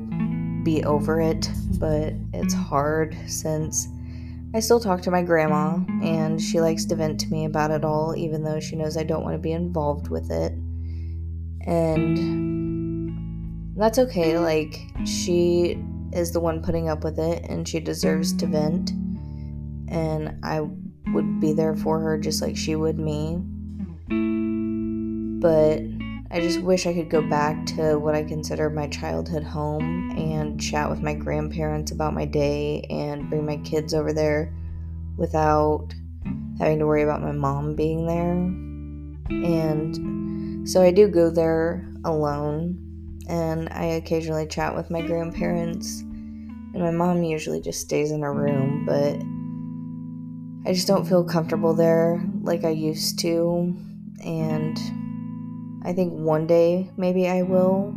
be 0.64 0.84
over 0.84 1.18
it, 1.18 1.48
but 1.78 2.12
it's 2.34 2.52
hard 2.52 3.16
since 3.26 3.88
I 4.54 4.60
still 4.60 4.80
talk 4.80 5.00
to 5.02 5.10
my 5.10 5.22
grandma 5.22 5.76
mm-hmm. 5.76 6.02
and 6.02 6.40
she 6.40 6.60
likes 6.60 6.84
to 6.86 6.94
vent 6.94 7.20
to 7.20 7.30
me 7.30 7.44
about 7.46 7.70
it 7.70 7.84
all, 7.84 8.14
even 8.16 8.44
though 8.44 8.60
she 8.60 8.76
knows 8.76 8.98
I 8.98 9.02
don't 9.02 9.22
want 9.22 9.34
to 9.34 9.38
be 9.38 9.52
involved 9.52 10.08
with 10.08 10.30
it. 10.30 10.52
And 11.66 13.76
that's 13.76 13.98
okay. 13.98 14.38
Like, 14.38 14.78
she 15.06 15.82
is 16.12 16.32
the 16.32 16.40
one 16.40 16.62
putting 16.62 16.90
up 16.90 17.02
with 17.02 17.18
it 17.18 17.46
and 17.48 17.66
she 17.66 17.80
deserves 17.80 18.34
to 18.34 18.46
vent. 18.46 18.90
And 19.88 20.38
I 20.42 20.60
would 21.12 21.40
be 21.40 21.54
there 21.54 21.74
for 21.74 21.98
her 22.00 22.18
just 22.18 22.42
like 22.42 22.56
she 22.56 22.76
would 22.76 22.98
me. 22.98 23.38
Mm-hmm. 24.10 25.40
But 25.40 25.80
I 26.32 26.40
just 26.40 26.62
wish 26.62 26.86
I 26.86 26.94
could 26.94 27.10
go 27.10 27.20
back 27.20 27.66
to 27.76 27.98
what 27.98 28.14
I 28.14 28.24
consider 28.24 28.70
my 28.70 28.88
childhood 28.88 29.42
home 29.44 30.12
and 30.16 30.58
chat 30.58 30.88
with 30.88 31.02
my 31.02 31.12
grandparents 31.12 31.92
about 31.92 32.14
my 32.14 32.24
day 32.24 32.86
and 32.88 33.28
bring 33.28 33.44
my 33.44 33.58
kids 33.58 33.92
over 33.92 34.14
there 34.14 34.50
without 35.18 35.88
having 36.58 36.78
to 36.78 36.86
worry 36.86 37.02
about 37.02 37.20
my 37.20 37.32
mom 37.32 37.74
being 37.74 38.06
there. 38.06 38.32
And 39.44 40.66
so 40.66 40.80
I 40.80 40.90
do 40.90 41.06
go 41.06 41.28
there 41.28 41.86
alone 42.02 42.78
and 43.28 43.68
I 43.68 43.84
occasionally 43.84 44.46
chat 44.46 44.74
with 44.74 44.90
my 44.90 45.02
grandparents. 45.02 46.00
And 46.00 46.78
my 46.80 46.92
mom 46.92 47.22
usually 47.22 47.60
just 47.60 47.82
stays 47.82 48.10
in 48.10 48.22
her 48.22 48.32
room, 48.32 48.86
but 48.86 49.20
I 50.66 50.72
just 50.72 50.88
don't 50.88 51.04
feel 51.04 51.24
comfortable 51.24 51.74
there 51.74 52.24
like 52.40 52.64
I 52.64 52.70
used 52.70 53.18
to. 53.18 53.76
And 54.24 54.78
I 55.84 55.92
think 55.92 56.12
one 56.12 56.46
day 56.46 56.90
maybe 56.96 57.28
I 57.28 57.42
will 57.42 57.94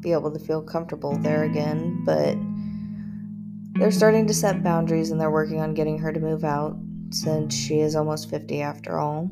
be 0.00 0.12
able 0.12 0.30
to 0.32 0.38
feel 0.38 0.62
comfortable 0.62 1.16
there 1.18 1.42
again, 1.44 2.02
but 2.04 2.36
they're 3.78 3.90
starting 3.90 4.26
to 4.26 4.34
set 4.34 4.62
boundaries 4.62 5.10
and 5.10 5.20
they're 5.20 5.30
working 5.30 5.60
on 5.60 5.74
getting 5.74 5.98
her 5.98 6.12
to 6.12 6.20
move 6.20 6.44
out 6.44 6.76
since 7.10 7.54
she 7.54 7.80
is 7.80 7.96
almost 7.96 8.30
50 8.30 8.60
after 8.60 8.98
all. 8.98 9.30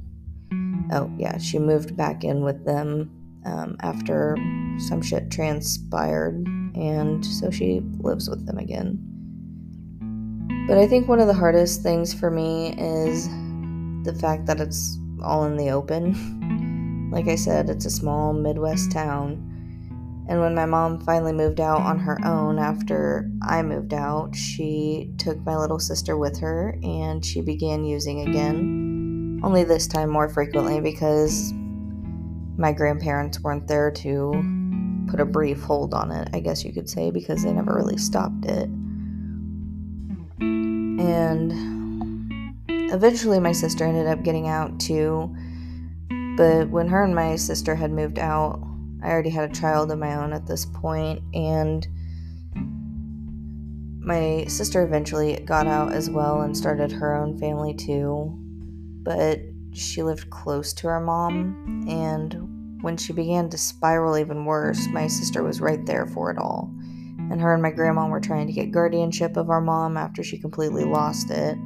Oh, 0.93 1.13
yeah, 1.19 1.39
she 1.39 1.59
moved 1.59 1.97
back 1.97 2.25
in 2.25 2.43
with 2.43 2.65
them 2.65 3.11
um, 3.45 3.77
after 3.81 4.37
some 4.79 5.03
shit 5.03 5.31
transpired, 5.31 6.47
and 6.75 7.25
so 7.25 7.51
she 7.51 7.81
lives 7.99 8.29
with 8.29 8.47
them 8.47 8.59
again. 8.59 9.03
But 10.69 10.79
I 10.79 10.87
think 10.87 11.09
one 11.09 11.21
of 11.21 11.29
the 11.29 11.35
hardest 11.35 11.83
things 11.83 12.13
for 12.13 12.31
me 12.31 12.75
is 12.79 13.29
the 14.05 14.17
fact 14.21 14.47
that 14.47 14.61
it's 14.61 14.99
all 15.23 15.45
in 15.45 15.57
the 15.57 15.71
open. 15.71 16.15
like 17.11 17.29
I 17.29 17.37
said, 17.37 17.71
it's 17.71 17.87
a 17.87 17.91
small 17.91 18.33
Midwest 18.33 18.91
town. 18.93 19.53
And 20.29 20.41
when 20.41 20.55
my 20.55 20.67
mom 20.67 21.01
finally 21.01 21.33
moved 21.33 21.61
out 21.61 21.81
on 21.81 22.01
her 22.01 22.19
own 22.25 22.59
after 22.59 23.31
I 23.43 23.63
moved 23.63 23.95
out, 23.95 24.35
she 24.35 25.13
took 25.19 25.39
my 25.47 25.57
little 25.57 25.79
sister 25.79 26.17
with 26.17 26.41
her 26.41 26.79
and 26.83 27.25
she 27.25 27.41
began 27.41 27.85
using 27.85 28.29
again. 28.29 29.41
Only 29.45 29.63
this 29.63 29.87
time 29.87 30.11
more 30.11 30.29
frequently 30.29 30.81
because 30.81 31.53
my 32.57 32.73
grandparents 32.73 33.41
weren't 33.41 33.69
there 33.69 33.91
to 33.93 34.33
put 35.09 35.21
a 35.21 35.25
brief 35.25 35.63
hold 35.63 35.95
on 35.95 36.11
it, 36.11 36.29
I 36.33 36.41
guess 36.41 36.65
you 36.65 36.73
could 36.73 36.89
say, 36.89 37.13
because 37.13 37.45
they 37.45 37.53
never 37.53 37.75
really 37.75 37.99
stopped 37.99 38.47
it. 38.47 38.69
And 40.41 41.53
eventually 42.69 43.39
my 43.39 43.53
sister 43.53 43.85
ended 43.85 44.09
up 44.09 44.25
getting 44.25 44.49
out 44.49 44.81
too. 44.81 45.33
But 46.37 46.71
when 46.71 46.89
her 46.89 47.03
and 47.03 47.15
my 47.15 47.37
sister 47.37 47.75
had 47.75 47.91
moved 47.91 48.19
out, 48.19 48.63
I 49.03 49.11
already 49.11 49.31
had 49.31 49.51
a 49.51 49.55
child 49.55 49.91
of 49.91 49.99
my 49.99 50.15
own 50.17 50.33
at 50.33 50.47
this 50.47 50.67
point, 50.67 51.23
and 51.35 51.87
my 54.01 54.45
sister 54.49 54.85
eventually 54.85 55.37
got 55.45 55.67
out 55.67 55.93
as 55.93 56.11
well 56.11 56.43
and 56.43 56.57
started 56.57 56.93
her 56.93 57.15
own 57.17 57.39
family 57.39 57.75
too. 57.75 58.35
But 59.03 59.41
she 59.73 60.03
lived 60.03 60.31
close 60.31 60.73
to 60.75 60.89
her 60.89 61.01
mom, 61.01 61.87
and 61.89 62.83
when 62.83 62.97
she 62.97 63.13
began 63.13 63.49
to 63.51 63.59
spiral 63.59 64.19
even 64.19 64.45
worse, 64.45 64.87
my 64.89 65.07
sister 65.07 65.43
was 65.43 65.61
right 65.61 65.85
there 65.87 66.07
for 66.07 66.31
it 66.31 66.39
all 66.39 66.73
and 67.31 67.41
her 67.41 67.53
and 67.53 67.63
my 67.63 67.71
grandma 67.71 68.07
were 68.07 68.21
trying 68.21 68.47
to 68.47 68.53
get 68.53 68.71
guardianship 68.71 69.37
of 69.37 69.51
our 69.51 69.61
mom 69.61 69.97
after 69.97 70.23
she 70.23 70.39
completely 70.39 70.85
lost 70.85 71.31
it. 71.31 71.59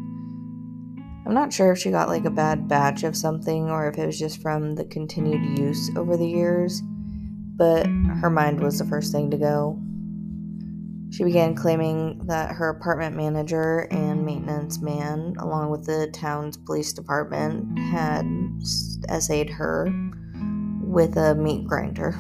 I'm 1.31 1.37
not 1.37 1.53
sure 1.53 1.71
if 1.71 1.79
she 1.79 1.93
got 1.93 2.09
like 2.09 2.25
a 2.25 2.31
bad 2.31 2.67
batch 2.67 3.05
of 3.05 3.17
something 3.17 3.71
or 3.71 3.89
if 3.89 3.97
it 3.97 4.05
was 4.05 4.19
just 4.19 4.43
from 4.43 4.75
the 4.75 4.85
continued 4.85 5.61
use 5.61 5.89
over 5.97 6.17
the 6.17 6.27
years, 6.27 6.83
but 7.55 7.87
her 8.21 8.31
mind 8.31 8.61
was 8.61 8.81
the 8.81 8.85
first 8.85 9.13
thing 9.13 9.31
to 9.31 9.37
go. 9.37 9.81
She 11.13 11.23
began 11.23 11.55
claiming 11.55 12.27
that 12.27 12.51
her 12.57 12.71
apartment 12.71 13.15
manager 13.15 13.87
and 13.93 14.27
maintenance 14.27 14.83
man, 14.83 15.37
along 15.39 15.71
with 15.71 15.87
the 15.87 16.09
town's 16.09 16.57
police 16.57 16.93
department, 16.93 17.79
had 17.79 18.27
essayed 19.09 19.51
her 19.51 19.89
with 20.83 21.17
a 21.17 21.37
meat 21.37 21.65
grinder. 21.65 22.19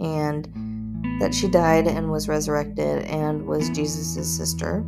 And 0.00 0.46
that 1.18 1.32
she 1.32 1.48
died 1.48 1.86
and 1.86 2.12
was 2.12 2.28
resurrected 2.28 3.04
and 3.06 3.46
was 3.46 3.70
Jesus' 3.70 4.36
sister. 4.36 4.84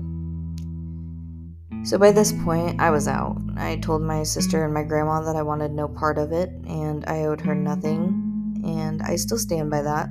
So 1.86 1.98
by 1.98 2.10
this 2.10 2.32
point, 2.32 2.80
I 2.80 2.90
was 2.90 3.06
out. 3.06 3.40
I 3.56 3.76
told 3.76 4.02
my 4.02 4.24
sister 4.24 4.64
and 4.64 4.74
my 4.74 4.82
grandma 4.82 5.20
that 5.20 5.36
I 5.36 5.42
wanted 5.42 5.70
no 5.70 5.86
part 5.86 6.18
of 6.18 6.32
it 6.32 6.50
and 6.66 7.04
I 7.06 7.26
owed 7.26 7.40
her 7.42 7.54
nothing, 7.54 8.60
and 8.66 9.00
I 9.02 9.14
still 9.14 9.38
stand 9.38 9.70
by 9.70 9.82
that. 9.82 10.08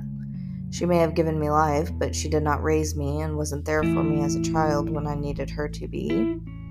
She 0.70 0.86
may 0.86 0.96
have 0.96 1.14
given 1.14 1.38
me 1.38 1.50
life, 1.50 1.90
but 1.92 2.16
she 2.16 2.30
did 2.30 2.42
not 2.42 2.62
raise 2.62 2.96
me 2.96 3.20
and 3.20 3.36
wasn't 3.36 3.66
there 3.66 3.82
for 3.82 4.02
me 4.02 4.22
as 4.22 4.36
a 4.36 4.42
child 4.42 4.88
when 4.88 5.06
I 5.06 5.16
needed 5.16 5.50
her 5.50 5.68
to 5.68 5.86
be. 5.86 6.08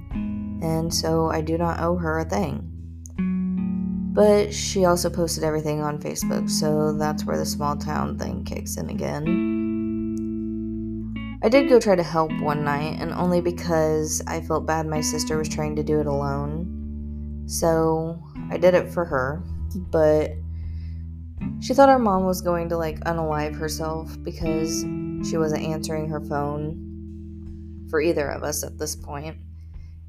And 0.09 0.91
so 0.91 1.29
I 1.29 1.41
do 1.41 1.55
not 1.55 1.81
owe 1.81 1.97
her 1.97 2.17
a 2.17 2.25
thing. 2.25 2.71
But 4.12 4.51
she 4.55 4.85
also 4.85 5.12
posted 5.12 5.43
everything 5.43 5.83
on 5.83 6.01
Facebook, 6.01 6.50
so 6.50 6.93
that's 6.93 7.25
where 7.25 7.38
the 7.38 7.45
small 7.45 7.75
town 7.75 8.17
thing 8.17 8.43
kicks 8.43 8.77
in 8.77 8.89
again. 8.89 9.54
I 11.42 11.50
did 11.50 11.70
go 11.70 11.80
try 11.80 11.96
to 11.96 12.04
help 12.04 12.32
one 12.39 12.63
night, 12.63 13.00
and 13.00 13.12
only 13.13 13.42
because 13.42 14.22
I 14.25 14.42
felt 14.42 14.65
bad 14.65 14.88
my 14.88 15.01
sister 15.01 15.38
was 15.38 15.50
trying 15.50 15.75
to 15.75 15.84
do 15.84 16.00
it 16.00 16.08
alone. 16.08 17.44
So 17.48 18.22
I 18.50 18.58
did 18.58 18.74
it 18.74 18.92
for 18.92 19.06
her, 19.06 19.44
but 19.75 20.32
she 21.60 21.74
thought 21.74 21.89
our 21.89 22.00
mom 22.00 22.25
was 22.25 22.42
going 22.42 22.70
to 22.70 22.77
like 22.77 23.00
unalive 23.01 23.56
herself 23.56 24.15
because 24.24 24.82
she 25.27 25.38
wasn't 25.38 25.63
answering 25.63 26.10
her 26.10 26.22
phone 26.22 27.88
for 27.89 28.01
either 28.01 28.30
of 28.30 28.44
us 28.44 28.63
at 28.63 28.77
this 28.77 28.96
point. 28.96 29.38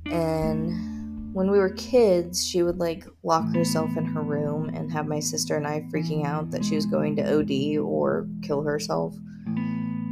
And 0.06 1.34
when 1.34 1.50
we 1.50 1.58
were 1.58 1.70
kids, 1.70 2.46
she 2.46 2.62
would 2.62 2.78
like 2.78 3.06
lock 3.22 3.54
herself 3.54 3.96
in 3.96 4.06
her 4.06 4.22
room 4.22 4.70
and 4.70 4.90
have 4.92 5.06
my 5.06 5.20
sister 5.20 5.56
and 5.56 5.66
I 5.66 5.80
freaking 5.92 6.24
out 6.24 6.50
that 6.52 6.64
she 6.64 6.74
was 6.74 6.86
going 6.86 7.16
to 7.16 7.38
OD 7.38 7.78
or 7.84 8.26
kill 8.42 8.62
herself. 8.62 9.14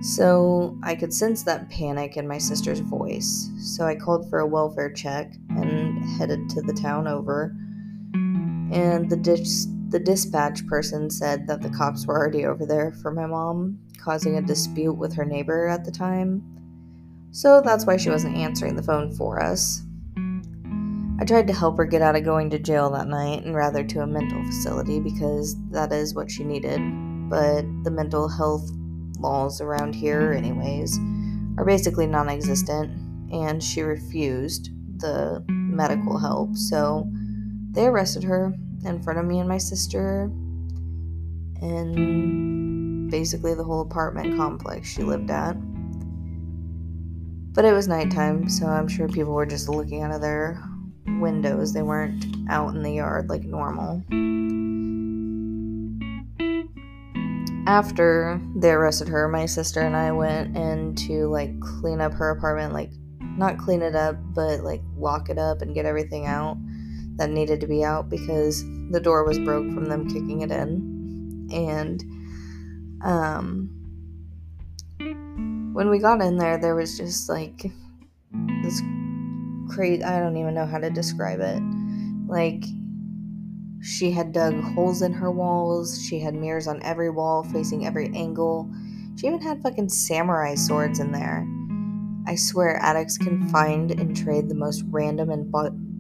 So 0.05 0.77
I 0.83 0.95
could 0.95 1.15
sense 1.15 1.45
that 1.45 1.71
panic 1.71 2.19
in 2.19 2.29
my 2.29 2.37
sister's 2.37 2.81
voice. 2.81 3.51
So 3.59 3.87
I 3.87 3.95
called 3.95 4.29
for 4.29 4.41
a 4.41 4.47
welfare 4.47 4.93
check 4.93 5.33
and 5.49 6.05
headed 6.19 6.51
to 6.51 6.61
the 6.61 6.75
town 6.75 7.09
over. 7.09 7.57
And 8.13 9.09
the 9.09 9.17
dis- 9.17 9.67
the 9.89 9.99
dispatch 9.99 10.67
person 10.67 11.09
said 11.09 11.47
that 11.47 11.63
the 11.63 11.71
cops 11.71 12.07
were 12.07 12.19
already 12.19 12.45
over 12.45 12.67
there 12.67 12.93
for 12.93 13.13
my 13.13 13.25
mom, 13.25 13.79
causing 13.97 14.37
a 14.37 14.43
dispute 14.43 14.93
with 14.93 15.15
her 15.15 15.25
neighbor 15.25 15.69
at 15.69 15.87
the 15.87 15.91
time. 15.91 16.43
So 17.31 17.63
that's 17.63 17.87
why 17.87 17.97
she 17.97 18.11
wasn't 18.11 18.37
answering 18.37 18.77
the 18.77 18.83
phone 18.83 19.11
for 19.11 19.43
us. 19.43 19.81
I 21.19 21.25
tried 21.25 21.47
to 21.47 21.55
help 21.55 21.79
her 21.79 21.87
get 21.87 22.03
out 22.03 22.15
of 22.15 22.25
going 22.25 22.51
to 22.51 22.59
jail 22.59 22.91
that 22.91 23.09
night 23.09 23.47
and 23.47 23.55
rather 23.55 23.83
to 23.83 24.03
a 24.03 24.07
mental 24.07 24.45
facility 24.45 25.01
because 25.01 25.57
that 25.71 25.95
is 25.95 26.15
what 26.15 26.31
she 26.31 26.45
needed. 26.45 26.81
But 27.31 27.63
the 27.85 27.91
mental 27.91 28.29
health 28.29 28.71
laws 29.25 29.61
around 29.61 29.95
here, 29.95 30.33
anyways, 30.33 30.99
are 31.59 31.65
basically 31.65 32.07
non 32.07 32.29
existent, 32.29 32.93
and 33.33 33.63
she 33.63 33.81
refused 33.81 34.71
the 35.01 35.43
medical 35.49 36.19
help. 36.19 36.55
So 36.57 37.11
they 37.73 37.87
arrested 37.87 38.23
her 38.25 38.55
in 38.85 39.03
front 39.03 39.19
of 39.19 39.25
me 39.25 39.41
and 39.41 39.49
my 39.49 39.59
sister 39.59 40.31
and 41.63 43.11
basically 43.11 43.55
the 43.55 43.65
whole 43.65 43.81
apartment 43.81 44.37
complex 44.37 44.89
she 44.89 45.03
lived 45.03 45.31
at. 45.31 45.57
But 47.55 47.65
it 47.65 47.73
was 47.73 47.89
nighttime, 47.89 48.49
so 48.49 48.67
I'm 48.67 48.89
sure 48.89 49.09
people 49.09 49.33
were 49.33 49.47
just 49.47 49.69
looking 49.69 50.03
out 50.03 50.15
of 50.15 50.21
their 50.21 50.63
windows, 51.07 51.73
they 51.73 51.83
weren't 51.83 52.27
out 52.51 52.75
in 52.75 52.83
the 52.83 52.93
yard 52.93 53.29
like 53.29 53.45
normal. 53.45 54.03
After 57.67 58.41
they 58.57 58.71
arrested 58.71 59.09
her, 59.09 59.27
my 59.27 59.47
sister 59.47 59.81
and 59.81 59.97
I 59.97 60.13
went 60.13 60.57
in 60.57 60.95
to 61.07 61.29
like 61.29 61.59
clean 61.61 62.01
up 62.01 62.13
her 62.13 62.31
apartment, 62.31 62.75
like 62.75 62.91
not 63.21 63.59
clean 63.59 63.81
it 63.81 63.97
up, 63.97 64.17
but 64.35 64.61
like 64.61 64.83
lock 64.97 65.31
it 65.31 65.39
up 65.39 65.63
and 65.63 65.75
get 65.75 65.87
everything 65.87 66.27
out 66.27 66.59
that 67.17 67.31
needed 67.31 67.61
to 67.61 67.67
be 67.67 67.83
out 67.83 68.11
because 68.11 68.65
the 68.91 69.01
door 69.01 69.25
was 69.25 69.39
broke 69.39 69.73
from 69.73 69.87
them 69.87 70.09
kicking 70.09 70.43
it 70.43 70.51
in. 70.51 71.49
And 71.53 72.05
um 73.03 73.71
when 75.75 75.91
we 75.91 75.99
got 75.99 76.21
in 76.21 76.37
there 76.37 76.59
there 76.59 76.75
was 76.75 76.97
just 76.97 77.29
like 77.29 77.71
this 78.63 78.81
crazy 79.71 80.05
I 80.05 80.21
don't 80.21 80.37
even 80.37 80.55
know 80.55 80.67
how 80.67 80.79
to 80.79 80.91
describe 80.91 81.41
it. 81.41 81.63
Like 82.27 82.65
she 83.85 84.11
had 84.11 84.33
dug 84.33 84.59
holes 84.63 85.03
in 85.03 85.13
her 85.13 85.31
walls. 85.31 86.03
She 86.03 86.19
had 86.19 86.35
mirrors 86.35 86.67
on 86.67 86.83
every 86.83 87.11
wall, 87.11 87.45
facing 87.45 87.85
every 87.85 88.07
angle. 88.15 88.71
She 89.17 89.27
even 89.27 89.43
had 89.43 89.63
fucking 89.63 89.91
samurai 89.91 90.55
swords 90.55 91.01
in 91.01 91.13
there. 91.13 91.47
I 92.27 92.35
swear 92.35 92.79
addicts 92.79 93.19
can 93.19 93.47
find 93.51 93.91
and 93.91 94.17
trade 94.17 94.49
the 94.49 94.55
most 94.55 94.85
random 94.89 95.29
and 95.29 95.53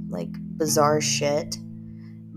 like 0.08 0.30
bizarre 0.56 1.02
shit. 1.02 1.58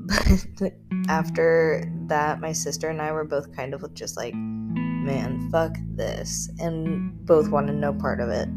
But 0.60 0.74
after 1.08 1.90
that, 2.08 2.42
my 2.42 2.52
sister 2.52 2.90
and 2.90 3.02
I 3.02 3.14
were 3.14 3.24
both 3.24 3.56
kind 3.56 3.74
of 3.74 3.94
just 3.94 4.18
like, 4.18 4.34
man, 4.36 5.50
fuck 5.50 5.78
this, 5.96 6.50
and 6.60 7.26
both 7.26 7.48
wanted 7.48 7.76
no 7.76 7.94
part 7.94 8.20
of 8.20 8.28
it. 8.28 8.50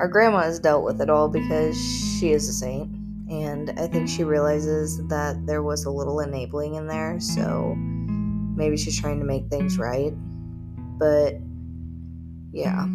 Our 0.00 0.08
grandma 0.08 0.40
has 0.40 0.58
dealt 0.58 0.82
with 0.84 1.00
it 1.00 1.08
all 1.08 1.28
because 1.28 1.76
she 2.18 2.32
is 2.32 2.48
a 2.48 2.52
saint 2.52 3.03
and 3.28 3.70
I 3.78 3.86
think 3.86 4.08
she 4.08 4.24
realizes 4.24 5.06
that 5.08 5.46
there 5.46 5.62
was 5.62 5.84
a 5.84 5.90
little 5.90 6.20
enabling 6.20 6.74
in 6.74 6.86
there, 6.86 7.18
so 7.20 7.74
maybe 7.76 8.76
she's 8.76 9.00
trying 9.00 9.18
to 9.20 9.24
make 9.24 9.48
things 9.48 9.78
right. 9.78 10.12
But 10.98 11.34
yeah. 12.52 12.86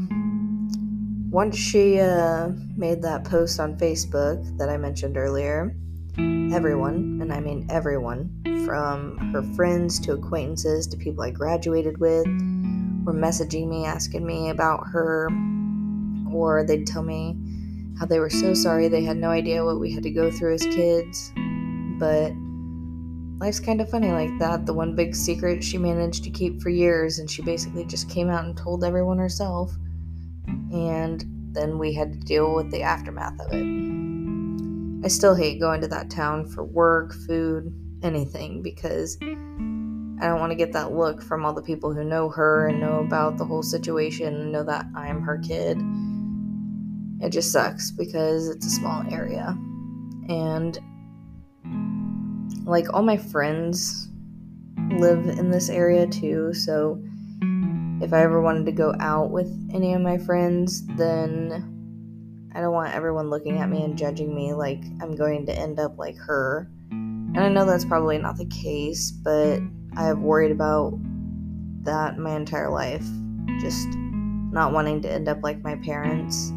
Once 1.32 1.58
she 1.58 2.00
uh, 2.00 2.50
made 2.76 3.02
that 3.02 3.24
post 3.24 3.60
on 3.60 3.78
Facebook 3.78 4.58
that 4.58 4.70
I 4.70 4.78
mentioned 4.78 5.18
earlier, 5.18 5.76
everyone, 6.18 7.20
and 7.22 7.32
I 7.32 7.40
mean 7.40 7.68
everyone, 7.70 8.42
from 8.66 9.18
her 9.34 9.44
friends 9.56 10.00
to 10.02 10.14
acquaintances 10.14 10.88
to 10.88 10.98
people 10.98 11.24
I 11.24 11.32
graduated 11.32 12.00
with, 12.00 12.26
were 13.04 13.14
messaging 13.14 13.68
me 13.68 13.86
asking 13.86 14.26
me 14.26 14.50
about 14.50 14.88
her, 14.88 15.30
or 16.32 16.64
they'd 16.64 16.88
tell 16.88 17.04
me 17.04 17.38
how 18.00 18.06
they 18.06 18.20
were 18.20 18.30
so 18.30 18.54
sorry 18.54 18.88
they 18.88 19.04
had 19.04 19.18
no 19.18 19.30
idea 19.30 19.64
what 19.64 19.80
we 19.80 19.92
had 19.92 20.04
to 20.04 20.10
go 20.10 20.32
through 20.32 20.54
as 20.54 20.64
kids. 20.64 21.34
But 22.00 22.32
life's 23.40 23.60
kind 23.60 23.82
of 23.82 23.90
funny 23.90 24.12
like 24.12 24.38
that. 24.40 24.66
The 24.66 24.74
one 24.74 24.96
big 24.96 25.14
secret 25.14 25.64
she 25.64 25.78
managed 25.78 26.24
to 26.24 26.30
keep 26.30 26.62
for 26.62 26.70
years, 26.70 27.20
and 27.20 27.30
she 27.30 27.42
basically 27.42 27.84
just 27.84 28.10
came 28.10 28.30
out 28.30 28.46
and 28.46 28.56
told 28.56 28.86
everyone 28.86 29.18
herself. 29.18 29.74
And 30.72 31.26
then 31.52 31.78
we 31.78 31.94
had 31.94 32.14
to 32.14 32.20
deal 32.20 32.56
with 32.56 32.72
the 32.72 32.84
aftermath 32.84 33.38
of 33.42 33.52
it. 33.52 35.06
I 35.06 35.08
still 35.10 35.36
hate 35.36 35.60
going 35.60 35.82
to 35.82 35.88
that 35.90 36.10
town 36.10 36.46
for 36.46 36.64
work, 36.64 37.14
food, 37.28 37.74
anything 38.02 38.62
because 38.62 39.18
I 39.22 40.28
don't 40.28 40.40
want 40.40 40.52
to 40.52 40.58
get 40.58 40.72
that 40.74 40.94
look 40.94 41.22
from 41.22 41.46
all 41.46 41.54
the 41.54 41.62
people 41.62 41.94
who 41.94 42.04
know 42.04 42.30
her 42.30 42.68
and 42.68 42.80
know 42.80 43.00
about 43.00 43.38
the 43.38 43.46
whole 43.46 43.64
situation 43.64 44.36
and 44.36 44.52
know 44.52 44.64
that 44.64 44.86
I'm 44.96 45.22
her 45.22 45.38
kid 45.38 45.82
it 47.22 47.30
just 47.30 47.52
sucks 47.52 47.92
because 47.92 48.50
it's 48.50 48.66
a 48.66 48.70
small 48.70 49.04
area. 49.12 49.58
And 50.30 50.78
like 52.66 52.94
all 52.94 53.02
my 53.02 53.18
friends 53.18 54.08
live 54.92 55.28
in 55.28 55.52
this 55.52 55.70
area 55.70 56.08
too, 56.08 56.54
so 56.54 57.02
if 58.02 58.14
I 58.14 58.22
ever 58.22 58.42
wanted 58.42 58.66
to 58.66 58.72
go 58.72 58.94
out 59.00 59.32
with 59.32 59.52
any 59.74 59.94
of 59.94 60.02
my 60.02 60.18
friends, 60.18 60.86
then 60.96 62.52
I 62.56 62.62
don't 62.62 62.74
want 62.74 62.94
everyone 62.94 63.30
looking 63.30 63.58
at 63.58 63.70
me 63.70 63.84
and 63.84 63.98
judging 63.98 64.34
me 64.34 64.54
like 64.54 64.82
I'm 65.02 65.16
going 65.16 65.46
to 65.48 65.54
end 65.54 65.80
up 65.80 65.98
like 65.98 66.18
her. 66.18 66.70
And 66.92 67.38
I 67.40 67.50
know 67.50 67.66
that's 67.66 67.86
probably 67.86 68.18
not 68.18 68.38
the 68.38 68.46
case, 68.46 69.12
but 69.12 69.60
I 69.98 70.06
have 70.06 70.20
worried 70.20 70.52
about 70.52 70.98
that 71.84 72.18
my 72.18 72.36
entire 72.36 72.70
life. 72.70 73.06
Just 73.60 73.88
not 74.52 74.72
wanting 74.72 75.02
to 75.02 75.12
end 75.12 75.28
up 75.28 75.44
like 75.44 75.62
my 75.62 75.76
parents 75.76 76.52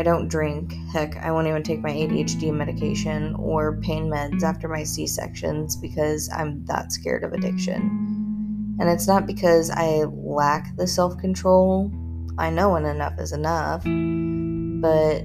I 0.00 0.02
don't 0.02 0.28
drink. 0.28 0.72
Heck, 0.94 1.18
I 1.18 1.30
won't 1.30 1.46
even 1.46 1.62
take 1.62 1.82
my 1.82 1.90
ADHD 1.90 2.50
medication 2.54 3.34
or 3.34 3.76
pain 3.82 4.06
meds 4.06 4.42
after 4.42 4.66
my 4.66 4.82
C 4.82 5.06
sections 5.06 5.76
because 5.76 6.30
I'm 6.32 6.64
that 6.64 6.90
scared 6.90 7.22
of 7.22 7.34
addiction. 7.34 8.78
And 8.80 8.88
it's 8.88 9.06
not 9.06 9.26
because 9.26 9.68
I 9.68 10.04
lack 10.04 10.74
the 10.78 10.86
self 10.86 11.18
control. 11.18 11.92
I 12.38 12.48
know 12.48 12.70
when 12.70 12.86
enough 12.86 13.20
is 13.20 13.32
enough. 13.32 13.82
But 13.84 15.24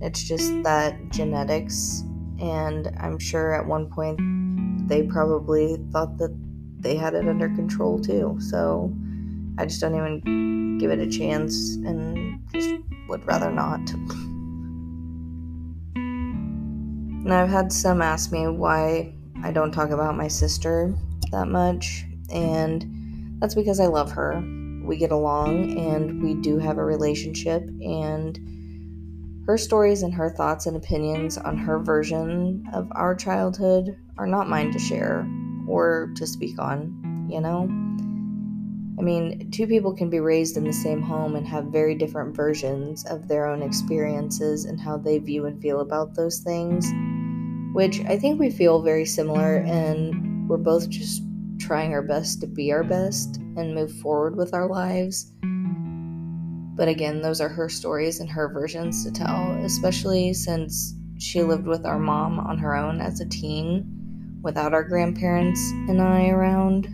it's 0.00 0.24
just 0.24 0.50
that 0.64 0.96
genetics. 1.10 2.02
And 2.40 2.90
I'm 2.98 3.20
sure 3.20 3.54
at 3.54 3.64
one 3.64 3.88
point 3.88 4.18
they 4.88 5.04
probably 5.04 5.76
thought 5.92 6.18
that 6.18 6.36
they 6.80 6.96
had 6.96 7.14
it 7.14 7.28
under 7.28 7.48
control 7.50 8.00
too. 8.00 8.38
So 8.40 8.92
I 9.56 9.66
just 9.66 9.80
don't 9.80 9.94
even 9.94 10.78
give 10.78 10.90
it 10.90 10.98
a 10.98 11.08
chance 11.08 11.76
and 11.76 12.40
just 12.52 12.74
would 13.08 13.26
rather 13.26 13.50
not. 13.50 13.90
And 15.94 17.32
I've 17.32 17.48
had 17.48 17.72
some 17.72 18.02
ask 18.02 18.30
me 18.30 18.46
why 18.46 19.12
I 19.42 19.50
don't 19.50 19.72
talk 19.72 19.90
about 19.90 20.16
my 20.16 20.28
sister 20.28 20.94
that 21.32 21.48
much, 21.48 22.04
and 22.30 23.40
that's 23.40 23.54
because 23.54 23.80
I 23.80 23.86
love 23.86 24.12
her. 24.12 24.42
We 24.84 24.96
get 24.96 25.10
along 25.10 25.76
and 25.76 26.22
we 26.22 26.34
do 26.34 26.58
have 26.58 26.78
a 26.78 26.84
relationship, 26.84 27.62
and 27.80 28.38
her 29.46 29.58
stories 29.58 30.02
and 30.02 30.14
her 30.14 30.30
thoughts 30.30 30.66
and 30.66 30.76
opinions 30.76 31.36
on 31.38 31.56
her 31.56 31.78
version 31.78 32.64
of 32.72 32.88
our 32.92 33.14
childhood 33.14 33.96
are 34.18 34.26
not 34.26 34.48
mine 34.48 34.72
to 34.72 34.78
share 34.78 35.28
or 35.68 36.12
to 36.16 36.26
speak 36.26 36.58
on, 36.58 37.26
you 37.28 37.40
know? 37.40 37.85
I 38.98 39.02
mean, 39.02 39.50
two 39.50 39.66
people 39.66 39.94
can 39.94 40.08
be 40.08 40.20
raised 40.20 40.56
in 40.56 40.64
the 40.64 40.72
same 40.72 41.02
home 41.02 41.36
and 41.36 41.46
have 41.46 41.66
very 41.66 41.94
different 41.94 42.34
versions 42.34 43.04
of 43.06 43.28
their 43.28 43.46
own 43.46 43.62
experiences 43.62 44.64
and 44.64 44.80
how 44.80 44.96
they 44.96 45.18
view 45.18 45.44
and 45.44 45.60
feel 45.60 45.80
about 45.80 46.14
those 46.14 46.38
things, 46.38 46.90
which 47.74 48.00
I 48.06 48.18
think 48.18 48.40
we 48.40 48.50
feel 48.50 48.80
very 48.80 49.04
similar, 49.04 49.56
and 49.56 50.48
we're 50.48 50.56
both 50.56 50.88
just 50.88 51.22
trying 51.58 51.92
our 51.92 52.02
best 52.02 52.40
to 52.40 52.46
be 52.46 52.72
our 52.72 52.84
best 52.84 53.36
and 53.36 53.74
move 53.74 53.92
forward 53.98 54.34
with 54.34 54.54
our 54.54 54.66
lives. 54.66 55.30
But 56.76 56.88
again, 56.88 57.20
those 57.20 57.40
are 57.40 57.48
her 57.48 57.68
stories 57.68 58.20
and 58.20 58.30
her 58.30 58.48
versions 58.48 59.04
to 59.04 59.10
tell, 59.10 59.52
especially 59.62 60.32
since 60.32 60.94
she 61.18 61.42
lived 61.42 61.66
with 61.66 61.84
our 61.84 61.98
mom 61.98 62.38
on 62.38 62.56
her 62.58 62.74
own 62.74 63.00
as 63.00 63.20
a 63.20 63.28
teen 63.28 64.40
without 64.42 64.72
our 64.72 64.84
grandparents 64.84 65.60
and 65.88 66.00
I 66.00 66.28
around. 66.28 66.88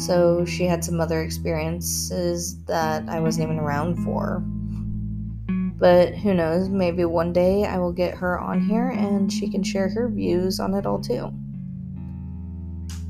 So 0.00 0.46
she 0.46 0.64
had 0.64 0.82
some 0.82 0.98
other 0.98 1.22
experiences 1.22 2.56
that 2.64 3.06
I 3.08 3.20
wasn't 3.20 3.44
even 3.44 3.58
around 3.58 4.02
for. 4.02 4.42
But 5.78 6.14
who 6.14 6.32
knows, 6.32 6.70
maybe 6.70 7.04
one 7.04 7.32
day 7.34 7.66
I 7.66 7.78
will 7.78 7.92
get 7.92 8.14
her 8.14 8.38
on 8.40 8.60
here 8.60 8.88
and 8.88 9.30
she 9.30 9.50
can 9.50 9.62
share 9.62 9.90
her 9.90 10.08
views 10.08 10.58
on 10.58 10.74
it 10.74 10.86
all 10.86 11.00
too. 11.00 11.32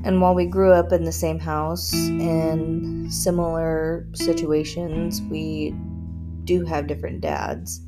And 0.03 0.19
while 0.19 0.33
we 0.33 0.45
grew 0.45 0.73
up 0.73 0.91
in 0.91 1.05
the 1.05 1.11
same 1.11 1.39
house 1.39 1.93
in 1.93 3.09
similar 3.09 4.07
situations, 4.13 5.21
we 5.21 5.75
do 6.43 6.65
have 6.65 6.87
different 6.87 7.21
dads. 7.21 7.81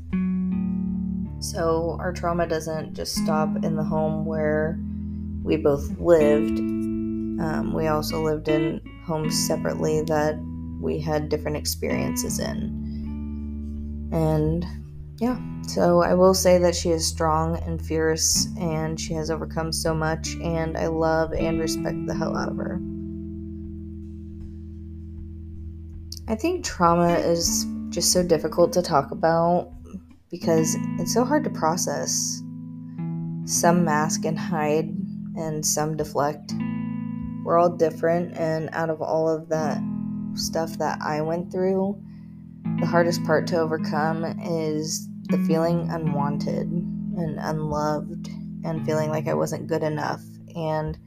So 1.40 1.98
our 2.00 2.12
trauma 2.12 2.46
doesn't 2.46 2.94
just 2.94 3.16
stop 3.16 3.64
in 3.64 3.76
the 3.76 3.84
home 3.84 4.24
where 4.24 4.78
we 5.42 5.58
both 5.58 5.98
lived. 5.98 6.58
Um, 6.58 7.74
we 7.74 7.88
also 7.88 8.22
lived 8.22 8.48
in 8.48 8.80
homes 9.04 9.46
separately 9.46 10.02
that 10.02 10.38
we 10.80 10.98
had 10.98 11.28
different 11.28 11.56
experiences 11.56 12.38
in. 12.38 14.08
And 14.12 14.66
yeah, 15.18 15.38
so 15.62 16.02
I 16.02 16.14
will 16.14 16.34
say 16.34 16.58
that 16.58 16.74
she 16.74 16.90
is 16.90 17.06
strong 17.06 17.56
and 17.64 17.84
fierce 17.84 18.48
and 18.58 18.98
she 18.98 19.14
has 19.14 19.30
overcome 19.30 19.72
so 19.72 19.94
much, 19.94 20.34
and 20.42 20.76
I 20.76 20.88
love 20.88 21.32
and 21.32 21.60
respect 21.60 22.06
the 22.06 22.14
hell 22.14 22.36
out 22.36 22.50
of 22.50 22.56
her. 22.56 22.80
I 26.26 26.34
think 26.34 26.64
trauma 26.64 27.14
is 27.14 27.66
just 27.90 28.12
so 28.12 28.22
difficult 28.22 28.72
to 28.72 28.82
talk 28.82 29.10
about 29.10 29.70
because 30.30 30.76
it's 30.98 31.12
so 31.14 31.24
hard 31.24 31.44
to 31.44 31.50
process. 31.50 32.42
Some 33.44 33.84
mask 33.84 34.24
and 34.24 34.38
hide, 34.38 34.88
and 35.36 35.64
some 35.64 35.96
deflect 35.96 36.54
we're 37.44 37.58
all 37.58 37.70
different, 37.70 38.36
and 38.36 38.70
out 38.72 38.90
of 38.90 39.00
all 39.00 39.28
of 39.28 39.48
that 39.50 39.80
stuff 40.34 40.78
that 40.78 41.00
I 41.00 41.20
went 41.20 41.52
through, 41.52 42.00
the 42.80 42.86
hardest 42.86 43.22
part 43.24 43.46
to 43.48 43.58
overcome 43.58 44.24
is 44.42 45.08
the 45.28 45.38
feeling 45.46 45.88
unwanted 45.90 46.66
and 46.70 47.38
unloved 47.38 48.28
and 48.64 48.84
feeling 48.84 49.10
like 49.10 49.28
I 49.28 49.34
wasn't 49.34 49.68
good 49.68 49.82
enough. 49.82 50.22
And 50.56 50.98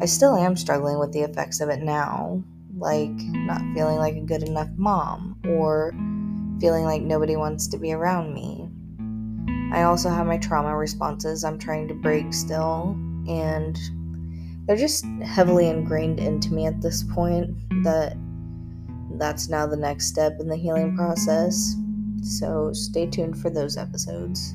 I 0.00 0.06
still 0.06 0.36
am 0.36 0.56
struggling 0.56 0.98
with 0.98 1.12
the 1.12 1.22
effects 1.22 1.60
of 1.60 1.70
it 1.70 1.80
now, 1.80 2.42
like 2.76 3.10
not 3.10 3.62
feeling 3.74 3.96
like 3.96 4.16
a 4.16 4.20
good 4.20 4.42
enough 4.42 4.68
mom 4.76 5.40
or 5.48 5.92
feeling 6.60 6.84
like 6.84 7.02
nobody 7.02 7.36
wants 7.36 7.66
to 7.68 7.78
be 7.78 7.92
around 7.92 8.34
me. 8.34 8.68
I 9.72 9.82
also 9.82 10.10
have 10.10 10.26
my 10.26 10.38
trauma 10.38 10.76
responses 10.76 11.44
I'm 11.44 11.58
trying 11.58 11.88
to 11.88 11.94
break 11.94 12.32
still, 12.32 12.96
and 13.26 13.76
they're 14.66 14.76
just 14.76 15.04
heavily 15.24 15.68
ingrained 15.68 16.18
into 16.18 16.52
me 16.52 16.66
at 16.66 16.80
this 16.80 17.02
point 17.02 17.54
that 17.84 18.16
that's 19.12 19.48
now 19.48 19.66
the 19.66 19.76
next 19.76 20.06
step 20.06 20.38
in 20.40 20.48
the 20.48 20.56
healing 20.56 20.96
process. 20.96 21.76
So 22.22 22.72
stay 22.72 23.06
tuned 23.06 23.38
for 23.38 23.50
those 23.50 23.76
episodes. 23.76 24.54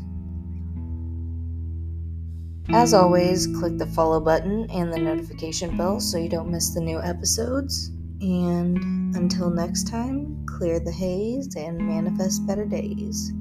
As 2.69 2.93
always, 2.93 3.47
click 3.47 3.77
the 3.77 3.85
follow 3.87 4.19
button 4.19 4.69
and 4.69 4.93
the 4.93 4.99
notification 4.99 5.75
bell 5.75 5.99
so 5.99 6.17
you 6.17 6.29
don't 6.29 6.51
miss 6.51 6.73
the 6.73 6.81
new 6.81 7.01
episodes. 7.01 7.89
And 8.21 9.15
until 9.15 9.49
next 9.49 9.87
time, 9.87 10.45
clear 10.45 10.79
the 10.79 10.91
haze 10.91 11.55
and 11.55 11.77
manifest 11.77 12.45
better 12.45 12.65
days. 12.65 13.33